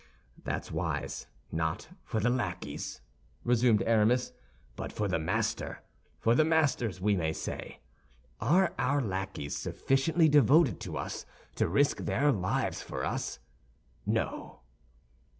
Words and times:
"That's 0.43 0.71
wise—not 0.71 1.89
for 2.05 2.19
the 2.19 2.31
lackeys," 2.31 3.01
resumed 3.43 3.83
Aramis, 3.83 4.33
"but 4.75 4.91
for 4.91 5.07
the 5.07 5.19
master—for 5.19 6.33
the 6.33 6.43
masters, 6.43 6.99
we 6.99 7.15
may 7.15 7.31
say. 7.33 7.81
Are 8.39 8.73
our 8.79 8.99
lackeys 8.99 9.55
sufficiently 9.55 10.27
devoted 10.27 10.79
to 10.79 10.97
us 10.97 11.27
to 11.53 11.67
risk 11.67 11.97
their 11.97 12.31
lives 12.31 12.81
for 12.81 13.05
us? 13.05 13.37
No." 14.03 14.61